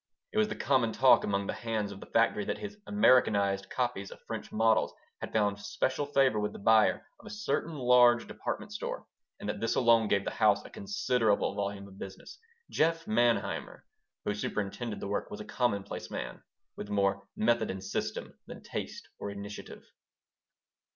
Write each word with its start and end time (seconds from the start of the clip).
It 0.33 0.39
was 0.39 0.47
the 0.47 0.55
common 0.55 0.91
talk 0.93 1.23
among 1.23 1.45
the 1.45 1.53
"hands" 1.53 1.91
of 1.91 1.99
the 1.99 2.07
factory 2.07 2.43
that 2.45 2.57
his 2.57 2.75
Americanized 2.87 3.69
copies 3.69 4.09
of 4.09 4.19
French 4.25 4.51
models 4.51 4.91
had 5.19 5.31
found 5.31 5.59
special 5.59 6.07
favor 6.07 6.39
with 6.39 6.53
the 6.53 6.57
buyer 6.57 7.05
of 7.19 7.27
a 7.27 7.29
certain 7.29 7.75
large 7.75 8.25
department 8.27 8.73
store 8.73 9.05
and 9.39 9.47
that 9.47 9.59
this 9.59 9.75
alone 9.75 10.07
gave 10.07 10.25
the 10.25 10.31
house 10.31 10.65
a 10.65 10.71
considerable 10.71 11.53
volume 11.53 11.87
of 11.87 11.99
business. 11.99 12.39
Jeff 12.71 13.05
Manheimer, 13.05 13.83
who 14.25 14.33
superintended 14.33 14.99
the 14.99 15.07
work, 15.07 15.29
was 15.29 15.39
a 15.39 15.45
commonplace 15.45 16.09
man, 16.09 16.41
with 16.75 16.89
more 16.89 17.27
method 17.35 17.69
and 17.69 17.83
system 17.83 18.33
than 18.47 18.63
taste 18.63 19.07
or 19.19 19.29
initiative. 19.29 19.83